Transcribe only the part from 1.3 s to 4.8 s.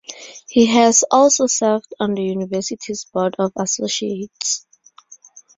served on the university's Board of Associates.